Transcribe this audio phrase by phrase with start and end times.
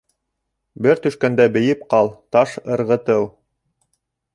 [0.85, 3.33] Бер төшкәндә бейеп ҡал, Таш ырғытыу